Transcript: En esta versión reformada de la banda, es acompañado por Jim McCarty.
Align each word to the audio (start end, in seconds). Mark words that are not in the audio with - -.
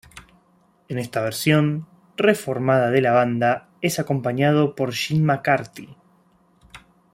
En 0.87 0.97
esta 0.97 1.21
versión 1.21 1.85
reformada 2.17 2.89
de 2.89 3.01
la 3.01 3.11
banda, 3.11 3.69
es 3.83 3.99
acompañado 3.99 4.73
por 4.73 4.93
Jim 4.93 5.23
McCarty. 5.25 5.89